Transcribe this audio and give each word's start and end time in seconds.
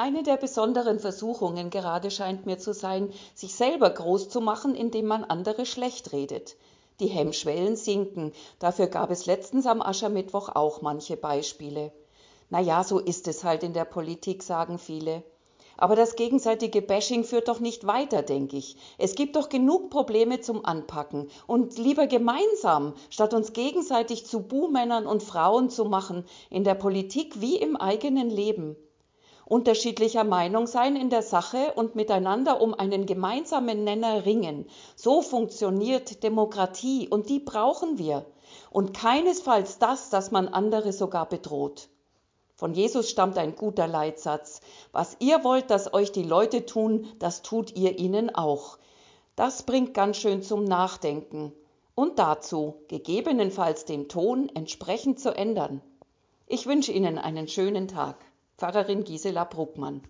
Eine 0.00 0.22
der 0.22 0.36
besonderen 0.36 1.00
Versuchungen 1.00 1.70
gerade 1.70 2.12
scheint 2.12 2.46
mir 2.46 2.56
zu 2.56 2.72
sein, 2.72 3.12
sich 3.34 3.56
selber 3.56 3.90
groß 3.90 4.28
zu 4.28 4.40
machen, 4.40 4.76
indem 4.76 5.06
man 5.06 5.24
andere 5.24 5.66
schlecht 5.66 6.12
redet. 6.12 6.54
Die 7.00 7.08
Hemmschwellen 7.08 7.74
sinken, 7.74 8.32
dafür 8.60 8.86
gab 8.86 9.10
es 9.10 9.26
letztens 9.26 9.66
am 9.66 9.82
Aschermittwoch 9.82 10.50
auch 10.54 10.82
manche 10.82 11.16
Beispiele. 11.16 11.90
Na 12.48 12.60
ja, 12.60 12.84
so 12.84 13.00
ist 13.00 13.26
es 13.26 13.42
halt 13.42 13.64
in 13.64 13.72
der 13.72 13.84
Politik, 13.84 14.44
sagen 14.44 14.78
viele. 14.78 15.24
Aber 15.76 15.96
das 15.96 16.14
gegenseitige 16.14 16.80
Bashing 16.80 17.24
führt 17.24 17.48
doch 17.48 17.58
nicht 17.58 17.84
weiter, 17.84 18.22
denke 18.22 18.56
ich. 18.56 18.76
Es 18.98 19.16
gibt 19.16 19.34
doch 19.34 19.48
genug 19.48 19.90
Probleme 19.90 20.40
zum 20.40 20.64
Anpacken. 20.64 21.28
Und 21.48 21.76
lieber 21.76 22.06
gemeinsam, 22.06 22.94
statt 23.10 23.34
uns 23.34 23.52
gegenseitig 23.52 24.26
zu 24.26 24.42
Buhmännern 24.42 25.08
und 25.08 25.24
Frauen 25.24 25.70
zu 25.70 25.86
machen, 25.86 26.24
in 26.50 26.62
der 26.62 26.76
Politik 26.76 27.40
wie 27.40 27.56
im 27.56 27.74
eigenen 27.74 28.30
Leben 28.30 28.76
unterschiedlicher 29.48 30.24
Meinung 30.24 30.66
sein 30.66 30.94
in 30.94 31.10
der 31.10 31.22
Sache 31.22 31.72
und 31.74 31.94
miteinander 31.94 32.60
um 32.60 32.74
einen 32.74 33.06
gemeinsamen 33.06 33.82
Nenner 33.84 34.26
ringen. 34.26 34.66
So 34.94 35.22
funktioniert 35.22 36.22
Demokratie 36.22 37.08
und 37.08 37.28
die 37.28 37.40
brauchen 37.40 37.98
wir. 37.98 38.26
Und 38.70 38.92
keinesfalls 38.94 39.78
das, 39.78 40.10
dass 40.10 40.30
man 40.30 40.48
andere 40.48 40.92
sogar 40.92 41.28
bedroht. 41.28 41.88
Von 42.54 42.74
Jesus 42.74 43.08
stammt 43.08 43.38
ein 43.38 43.54
guter 43.54 43.86
Leitsatz. 43.86 44.60
Was 44.92 45.16
ihr 45.20 45.44
wollt, 45.44 45.70
dass 45.70 45.94
euch 45.94 46.12
die 46.12 46.24
Leute 46.24 46.66
tun, 46.66 47.06
das 47.18 47.42
tut 47.42 47.76
ihr 47.76 47.98
ihnen 47.98 48.34
auch. 48.34 48.78
Das 49.36 49.62
bringt 49.62 49.94
ganz 49.94 50.16
schön 50.16 50.42
zum 50.42 50.64
Nachdenken. 50.64 51.52
Und 51.94 52.18
dazu, 52.18 52.74
gegebenenfalls 52.88 53.84
den 53.84 54.08
Ton 54.08 54.50
entsprechend 54.54 55.20
zu 55.20 55.34
ändern. 55.34 55.80
Ich 56.46 56.66
wünsche 56.66 56.92
Ihnen 56.92 57.18
einen 57.18 57.46
schönen 57.46 57.88
Tag. 57.88 58.16
Pfarrerin 58.58 59.04
Gisela 59.04 59.44
Bruckmann 59.44 60.00